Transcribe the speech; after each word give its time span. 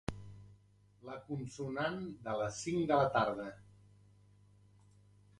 La 1.09 1.17
consonant 1.25 1.99
de 2.27 2.33
les 2.39 2.57
cinc 2.61 2.87
de 2.93 2.97
la 3.01 3.11
tarda. 3.17 3.45